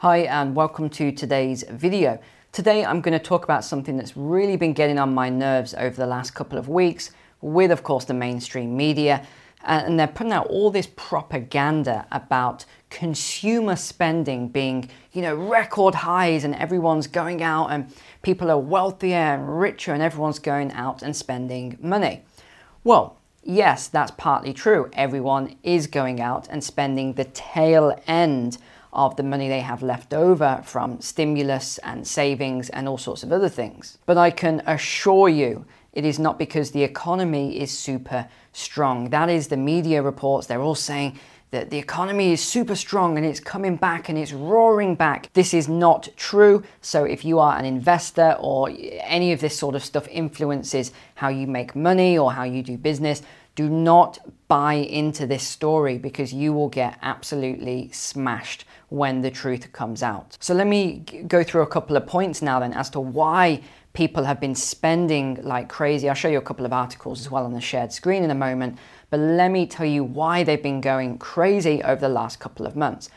[0.00, 2.20] Hi, and welcome to today's video.
[2.52, 5.96] Today, I'm going to talk about something that's really been getting on my nerves over
[5.96, 9.26] the last couple of weeks, with, of course, the mainstream media.
[9.64, 16.44] And they're putting out all this propaganda about consumer spending being, you know, record highs,
[16.44, 17.90] and everyone's going out, and
[18.20, 22.22] people are wealthier and richer, and everyone's going out and spending money.
[22.84, 24.90] Well, yes, that's partly true.
[24.92, 28.58] Everyone is going out and spending the tail end
[28.96, 33.30] of the money they have left over from stimulus and savings and all sorts of
[33.30, 33.98] other things.
[34.06, 39.10] But I can assure you, it is not because the economy is super strong.
[39.10, 40.46] That is the media reports.
[40.46, 41.18] They're all saying
[41.50, 45.30] that the economy is super strong and it's coming back and it's roaring back.
[45.34, 46.62] This is not true.
[46.80, 51.28] So, if you are an investor or any of this sort of stuff influences how
[51.28, 53.22] you make money or how you do business,
[53.56, 59.72] do not buy into this story because you will get absolutely smashed when the truth
[59.72, 60.36] comes out.
[60.40, 63.62] So let me go through a couple of points now then as to why
[63.92, 66.08] people have been spending like crazy.
[66.08, 68.34] I'll show you a couple of articles as well on the shared screen in a
[68.34, 68.78] moment,
[69.10, 72.76] but let me tell you why they've been going crazy over the last couple of
[72.76, 73.08] months.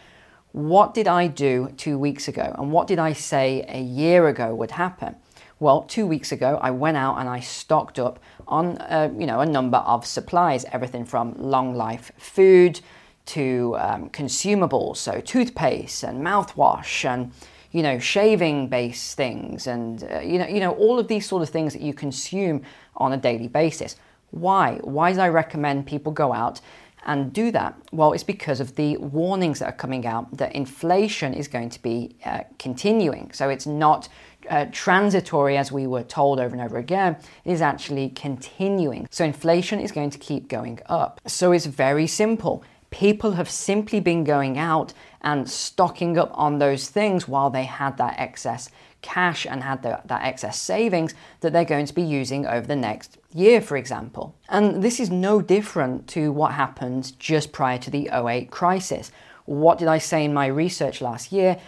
[0.53, 4.55] What did I do 2 weeks ago and what did I say a year ago
[4.55, 5.17] would happen?
[5.61, 9.41] Well, two weeks ago, I went out and I stocked up on uh, you know
[9.41, 12.79] a number of supplies, everything from long life food
[13.27, 17.33] to um, consumables, so toothpaste and mouthwash and
[17.71, 21.43] you know shaving based things and uh, you know you know all of these sort
[21.43, 22.61] of things that you consume
[22.95, 23.97] on a daily basis.
[24.31, 24.79] Why?
[24.81, 26.61] Why do I recommend people go out
[27.05, 27.75] and do that?
[27.91, 31.81] Well, it's because of the warnings that are coming out that inflation is going to
[31.81, 33.31] be uh, continuing.
[33.33, 34.07] So it's not
[34.49, 39.07] uh, transitory, as we were told over and over again, is actually continuing.
[39.11, 41.21] So inflation is going to keep going up.
[41.25, 42.63] So it's very simple.
[42.91, 47.97] People have simply been going out and stocking up on those things while they had
[47.97, 48.69] that excess
[49.01, 52.75] cash and had the, that excess savings that they're going to be using over the
[52.75, 54.35] next year, for example.
[54.49, 59.11] And this is no different to what happened just prior to the 08 crisis.
[59.45, 61.59] What did I say in my research last year?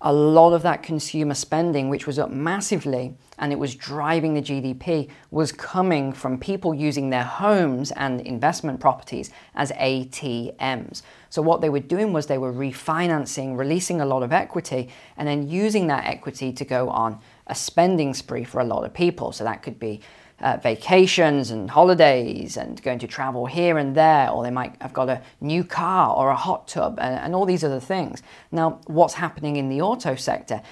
[0.00, 4.42] A lot of that consumer spending, which was up massively and it was driving the
[4.42, 11.02] GDP, was coming from people using their homes and investment properties as ATMs.
[11.30, 15.28] So, what they were doing was they were refinancing, releasing a lot of equity, and
[15.28, 19.32] then using that equity to go on a spending spree for a lot of people.
[19.32, 20.00] So, that could be
[20.40, 24.92] uh, vacations and holidays and going to travel here and there, or they might have
[24.92, 28.22] got a new car or a hot tub and, and all these other things.
[28.52, 30.62] Now, what's happening in the auto sector?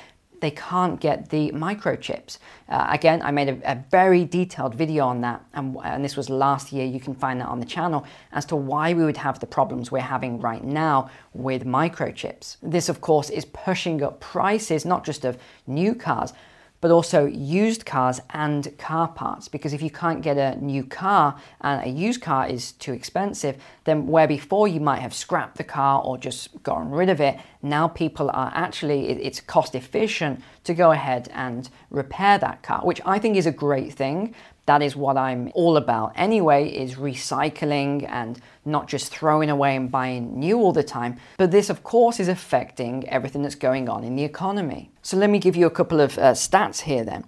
[0.41, 2.38] They can't get the microchips.
[2.69, 6.28] Uh, again, I made a, a, very detailed video on that, and, and this was
[6.28, 6.84] last year.
[6.84, 9.91] You can find that on the channel as to why we would have the problems
[9.91, 12.59] we're having right now with microchips.
[12.62, 16.34] This, of course, is pushing up prices not just of new cars,
[16.81, 19.48] but also used cars and car parts.
[19.48, 23.56] Because if you can't get a new car and a used car is too expensive,
[23.84, 27.38] then where before you might have scrapped the car or just gotten rid of it,
[27.62, 33.00] now people are actually, it's cost efficient to go ahead and repair that car, which
[33.04, 34.34] I think is a great thing
[34.66, 39.88] that is what I'm all about anyway, is recycling and not just throwing away and
[39.91, 41.19] buying new all the time.
[41.38, 44.91] But this, of course, is affecting everything that's going on in the economy.
[45.03, 47.25] So let me give you a couple of uh, stats here then.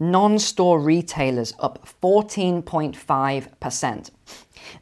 [0.00, 4.10] Non store retailers up 14.5%.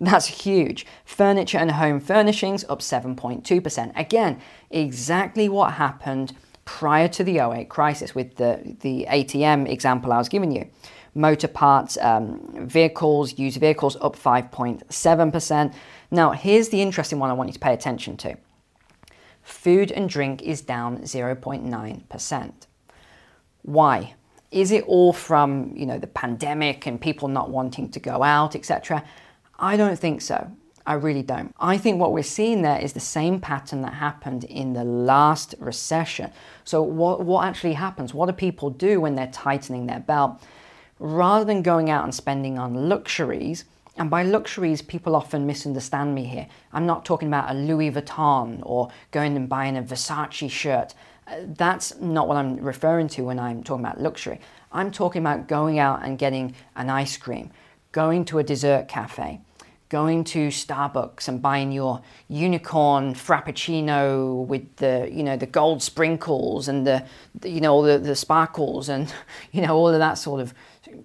[0.00, 0.86] That's huge.
[1.04, 3.98] Furniture and home furnishings up 7.2%.
[3.98, 4.40] Again,
[4.70, 10.28] exactly what happened prior to the 08 crisis with the, the ATM example I was
[10.28, 10.70] giving you
[11.14, 15.74] motor parts, um, vehicles, used vehicles up 5.7%.
[16.10, 18.36] Now, here's the interesting one I want you to pay attention to
[19.42, 22.52] food and drink is down 0.9%.
[23.62, 24.14] Why?
[24.50, 28.56] Is it all from you know the pandemic and people not wanting to go out,
[28.56, 29.04] etc.?
[29.58, 30.50] I don't think so.
[30.86, 31.54] I really don't.
[31.60, 35.54] I think what we're seeing there is the same pattern that happened in the last
[35.60, 36.32] recession.
[36.64, 38.14] So, what, what actually happens?
[38.14, 40.42] What do people do when they're tightening their belt?
[41.00, 43.64] Rather than going out and spending on luxuries,
[43.96, 46.46] and by luxuries, people often misunderstand me here.
[46.72, 50.94] I'm not talking about a Louis Vuitton or going and buying a Versace shirt.
[51.26, 54.40] Uh, that's not what I'm referring to when I'm talking about luxury.
[54.72, 57.50] I'm talking about going out and getting an ice cream,
[57.92, 59.40] going to a dessert cafe,
[59.90, 66.68] going to Starbucks and buying your unicorn frappuccino with the you know the gold sprinkles
[66.68, 67.04] and the,
[67.40, 69.12] the you know all the, the sparkles and
[69.52, 70.54] you know all of that sort of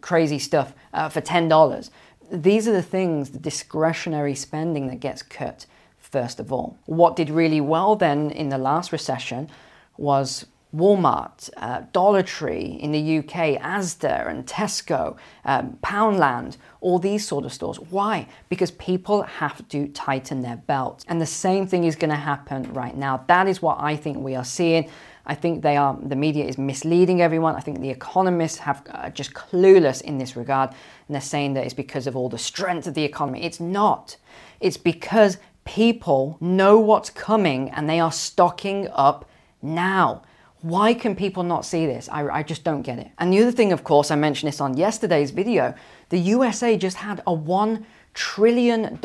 [0.01, 1.89] crazy stuff uh, for $10.
[2.31, 5.65] These are the things, the discretionary spending that gets cut
[5.99, 6.77] first of all.
[6.85, 9.49] What did really well then in the last recession
[9.97, 10.45] was
[10.75, 17.45] Walmart, uh, Dollar Tree in the UK, Asda and Tesco, um, Poundland, all these sort
[17.45, 17.79] of stores.
[17.79, 18.27] Why?
[18.49, 21.05] Because people have to tighten their belts.
[21.07, 23.23] And the same thing is going to happen right now.
[23.27, 24.89] That is what I think we are seeing.
[25.25, 27.55] I think they are the media is misleading everyone.
[27.55, 31.65] I think the economists have uh, just clueless in this regard, and they're saying that
[31.65, 33.43] it's because of all the strength of the economy.
[33.43, 34.17] It's not.
[34.59, 39.27] It's because people know what's coming and they are stocking up
[39.61, 40.21] now.
[40.65, 42.09] Why can people not see this?
[42.09, 43.11] I, I, just don't get it.
[43.19, 45.75] And the other thing, of course, I mentioned this on yesterday's video
[46.09, 47.83] the USA just had a $1
[48.15, 48.99] trillion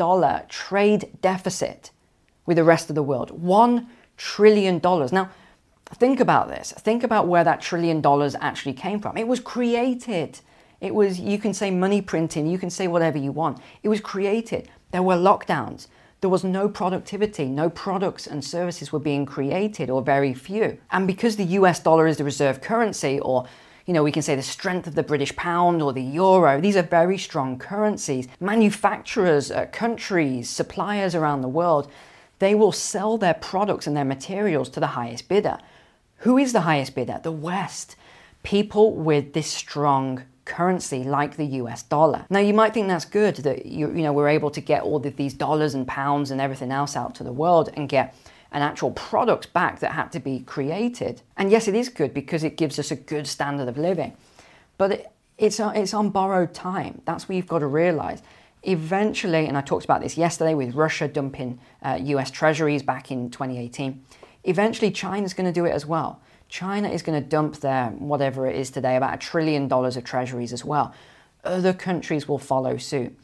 [0.49, 1.91] trade deficit
[2.47, 3.43] with the rest of the world.
[3.43, 3.85] $1
[4.17, 4.81] trillion.
[4.83, 5.29] Now,
[5.93, 6.71] think about this.
[6.79, 9.15] Think about where that trillion dollars actually came from.
[9.15, 10.39] It was created.
[10.79, 13.59] It was, you can say money printing, you can say whatever you want.
[13.83, 14.67] It was created.
[14.89, 15.85] There were lockdowns.
[16.21, 20.77] There was no productivity, no products and services were being created, or very few.
[20.91, 23.47] And because the US dollar is the reserve currency, or
[23.87, 26.61] you know, we can say the strength of the British pound or the euro.
[26.61, 28.27] These are very strong currencies.
[28.39, 31.91] Manufacturers, uh, countries, suppliers around the world,
[32.37, 35.57] they will sell their products and their materials to the highest bidder.
[36.17, 37.19] Who is the highest bidder?
[37.23, 37.95] The West.
[38.43, 40.21] People with this strong
[40.51, 42.25] currency like the US dollar.
[42.29, 44.97] Now you might think that's good that you, you know we're able to get all
[44.97, 48.13] of these dollars and pounds and everything else out to the world and get
[48.51, 51.21] an actual product back that had to be created.
[51.37, 54.13] And yes, it is good because it gives us a good standard of living.
[54.77, 57.01] But it, it's, on, it's on borrowed time.
[57.05, 58.21] That's what you've got to realize.
[58.63, 63.31] Eventually, and I talked about this yesterday with Russia dumping uh, US treasuries back in
[63.31, 64.03] 2018,
[64.43, 66.21] eventually China's going to do it as well.
[66.51, 70.03] China is going to dump their, whatever it is today, about a trillion dollars of
[70.03, 70.93] treasuries as well.
[71.45, 73.17] Other countries will follow suit.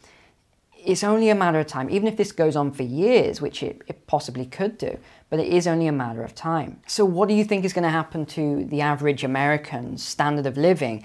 [0.73, 3.81] It's only a matter of time, even if this goes on for years, which it,
[3.87, 4.97] it possibly could do,
[5.29, 6.79] but it is only a matter of time.
[6.87, 10.55] So, what do you think is going to happen to the average American's standard of
[10.55, 11.03] living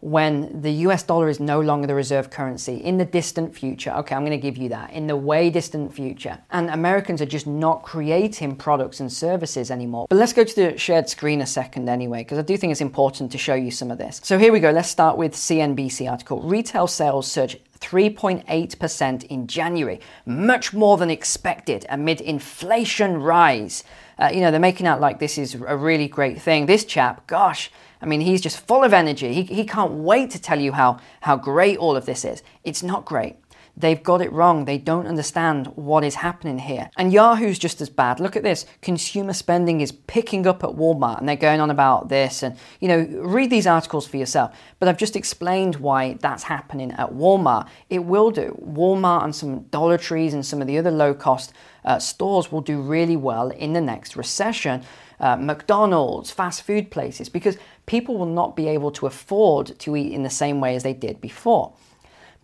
[0.00, 3.90] when the US dollar is no longer the reserve currency in the distant future.
[3.90, 4.92] Okay, I'm going to give you that.
[4.92, 6.38] In the way distant future.
[6.50, 10.06] And Americans are just not creating products and services anymore.
[10.08, 12.80] But let's go to the shared screen a second anyway, because I do think it's
[12.80, 14.20] important to show you some of this.
[14.22, 14.70] So here we go.
[14.70, 16.42] Let's start with CNBC article.
[16.42, 23.84] Retail sales surge 3.8% in January, much more than expected amid inflation rise.
[24.18, 26.66] Uh, you know, they're making out like this is a really great thing.
[26.66, 27.70] This chap, gosh,
[28.00, 29.32] I mean, he's just full of energy.
[29.32, 32.42] He, he can't wait to tell you how, how great all of this is.
[32.64, 33.36] It's not great.
[33.78, 34.64] They've got it wrong.
[34.64, 36.90] They don't understand what is happening here.
[36.96, 38.20] And Yahoo's just as bad.
[38.20, 38.64] Look at this.
[38.80, 42.42] Consumer spending is picking up at Walmart and they're going on about this.
[42.42, 44.56] And, you know, read these articles for yourself.
[44.78, 47.68] But I've just explained why that's happening at Walmart.
[47.90, 48.58] It will do.
[48.66, 51.52] Walmart and some Dollar Trees and some of the other low cost
[51.84, 54.84] uh, stores will do really well in the next recession.
[55.20, 60.12] Uh, McDonald's, fast food places, because people will not be able to afford to eat
[60.12, 61.74] in the same way as they did before.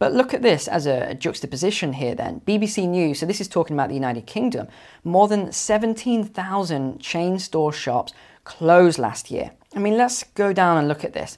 [0.02, 2.40] But look at this as a juxtaposition here then.
[2.44, 4.66] BBC News, so this is talking about the United Kingdom,
[5.04, 8.12] more than 17,000 chain store shops
[8.42, 9.52] closed last year.
[9.76, 11.36] I mean, let's go down and look at this.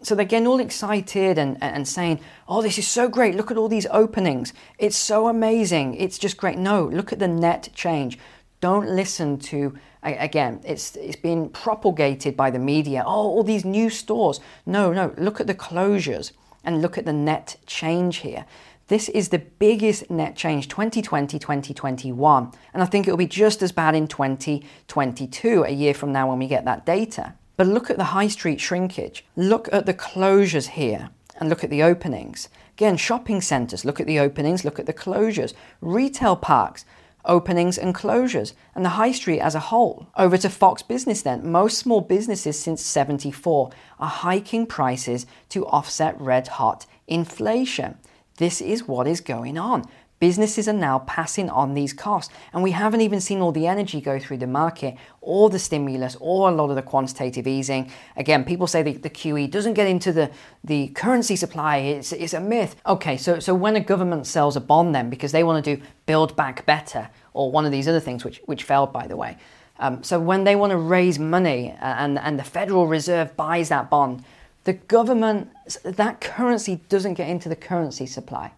[0.00, 3.34] So they're getting all excited and, and saying, oh, this is so great.
[3.34, 4.54] Look at all these openings.
[4.78, 5.94] It's so amazing.
[5.96, 6.56] It's just great.
[6.56, 8.18] No, look at the net change.
[8.62, 13.90] Don't listen to again it's it's been propagated by the media oh all these new
[13.90, 16.32] stores no no look at the closures
[16.64, 18.44] and look at the net change here.
[18.88, 23.62] This is the biggest net change 2020 2021 and i think it will be just
[23.62, 27.34] as bad in 2022 a year from now when we get that data.
[27.56, 29.24] But look at the high street shrinkage.
[29.36, 32.48] Look at the closures here and look at the openings.
[32.72, 35.54] Again shopping centers look at the openings look at the closures.
[35.80, 36.84] Retail parks
[37.24, 40.06] openings and closures, and the high street as a whole.
[40.16, 41.50] Over to Fox Business then.
[41.50, 47.98] Most small businesses since 74 are hiking prices to offset red hot inflation.
[48.36, 49.84] This is what is going on.
[50.20, 54.02] Businesses are now passing on these costs, and we haven't even seen all the energy
[54.02, 57.90] go through the market, or the stimulus, or a lot of the quantitative easing.
[58.18, 60.30] Again, people say the, the QE doesn't get into the,
[60.62, 62.76] the currency supply, it's, it's a myth.
[62.84, 65.82] Okay, so, so when a government sells a bond, then because they want to do
[66.04, 69.38] build back better, or one of these other things, which, which failed, by the way.
[69.78, 73.70] Um, so when they want to raise money uh, and, and the Federal Reserve buys
[73.70, 74.22] that bond,
[74.64, 75.48] the government,
[75.82, 78.52] that currency doesn't get into the currency supply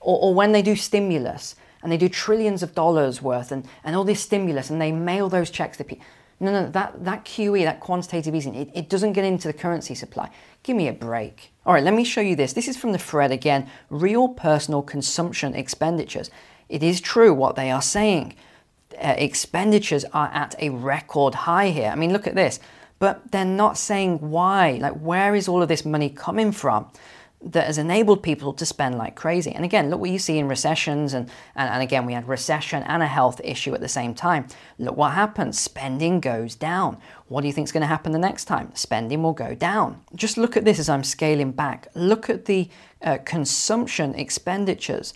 [0.00, 3.96] or, or when they do stimulus and they do trillions of dollars worth and, and
[3.96, 6.04] all this stimulus and they mail those checks to people.
[6.40, 9.94] No, no, that, that QE, that quantitative easing, it, it doesn't get into the currency
[9.94, 10.30] supply.
[10.62, 11.52] Give me a break.
[11.66, 12.52] All right, let me show you this.
[12.52, 16.30] This is from the Fred again real personal consumption expenditures.
[16.68, 18.36] It is true what they are saying.
[19.02, 21.90] uh, expenditures are at a record high here.
[21.90, 22.60] I mean, look at this.
[22.98, 24.72] But they're not saying why.
[24.80, 26.86] Like, where is all of this money coming from?
[27.40, 29.52] That has enabled people to spend like crazy.
[29.52, 32.82] And again, look what you see in recessions, and, and, and, again, we had recession
[32.82, 34.48] and a health issue at the same time.
[34.78, 36.98] Look what happens spending goes down.
[37.28, 38.74] What do you think is going to happen the next time?
[38.74, 40.02] Spending will go down.
[40.14, 41.88] Just look at this as I'm scaling back.
[41.94, 42.68] Look at the
[43.02, 45.14] uh, consumption expenditures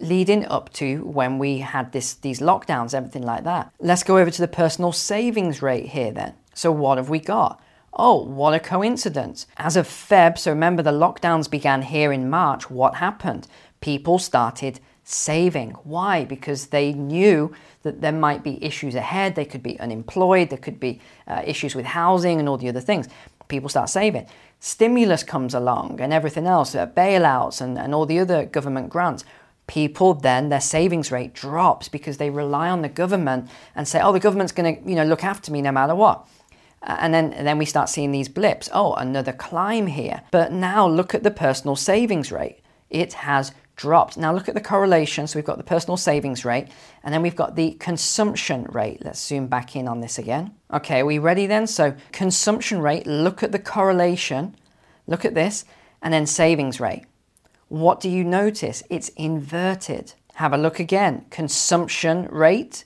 [0.00, 3.72] leading up to when we had this these lockdowns, everything like that.
[3.80, 6.34] Let's go over to the personal savings rate here then.
[6.54, 7.60] So what have we got?
[8.00, 9.48] Oh, what a coincidence.
[9.56, 13.48] As of Feb, so remember the lockdowns began here in March, what happened?
[13.80, 15.70] People started saving.
[15.82, 16.24] Why?
[16.24, 17.52] Because they knew
[17.82, 19.34] that there might be issues ahead.
[19.34, 22.80] They could be unemployed, there could be uh, issues with housing and all the other
[22.80, 23.08] things.
[23.48, 24.26] People start saving.
[24.60, 29.24] Stimulus comes along and everything else, uh, bailouts and, and all the other government grants
[29.66, 34.12] people then their savings rate drops because they rely on the government and say oh
[34.12, 36.26] the government's going to you know look after me no matter what
[36.82, 38.68] Uh, and then and then we start seeing these blips.
[38.72, 40.22] Oh another climb here.
[40.30, 42.60] But now look at the personal savings rate.
[42.90, 44.16] It has dropped.
[44.16, 45.26] Now look at the correlation.
[45.26, 46.68] So we've got the personal savings rate
[47.02, 49.04] and then we've got the consumption rate.
[49.04, 50.54] Let's zoom back in on this again.
[50.72, 51.66] Okay are we ready then?
[51.66, 54.56] So consumption rate look at the correlation.
[55.06, 55.64] Look at this
[56.02, 57.04] and then savings rate.
[57.68, 58.82] What do you notice?
[58.88, 60.14] It's inverted.
[60.34, 61.26] Have a look again.
[61.30, 62.84] Consumption rate,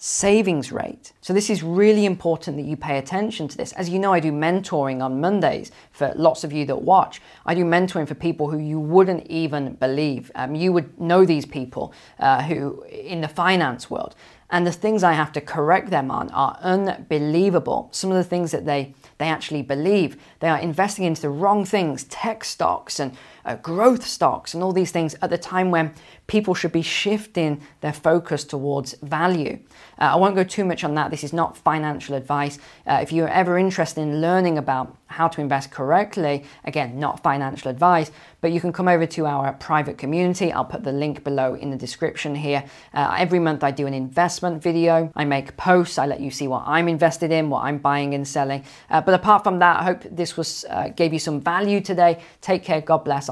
[0.00, 1.12] savings rate.
[1.20, 3.72] So, this is really important that you pay attention to this.
[3.72, 7.20] As you know, I do mentoring on Mondays for lots of you that watch.
[7.44, 10.30] I do mentoring for people who you wouldn't even believe.
[10.36, 14.14] Um, you would know these people uh, who in the finance world.
[14.50, 17.90] And the things I have to correct them on are unbelievable.
[17.92, 20.16] Some of the things that they, they actually believe.
[20.40, 23.14] They are investing into the wrong things, tech stocks and
[23.48, 25.92] uh, growth stocks and all these things at the time when
[26.26, 29.58] people should be shifting their focus towards value.
[29.98, 31.10] Uh, I won't go too much on that.
[31.10, 32.58] This is not financial advice.
[32.86, 37.70] Uh, if you're ever interested in learning about how to invest correctly, again, not financial
[37.70, 38.10] advice,
[38.42, 40.52] but you can come over to our private community.
[40.52, 42.62] I'll put the link below in the description here.
[42.92, 45.10] Uh, every month I do an investment video.
[45.16, 45.98] I make posts.
[45.98, 48.64] I let you see what I'm invested in, what I'm buying and selling.
[48.90, 52.20] Uh, but apart from that, I hope this was uh, gave you some value today.
[52.42, 52.82] Take care.
[52.82, 53.30] God bless.